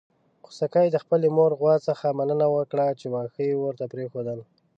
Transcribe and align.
خوسکي 0.45 0.87
د 0.91 0.97
خپلې 1.03 1.27
مور 1.37 1.51
غوا 1.59 1.75
څخه 1.87 2.05
مننه 2.19 2.47
وکړه 2.55 2.87
چې 2.99 3.05
واښه 3.13 3.41
يې 3.49 3.55
ورته 3.63 3.85
پرېښودل. 3.93 4.39